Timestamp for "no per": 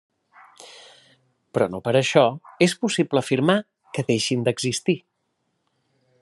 1.73-1.93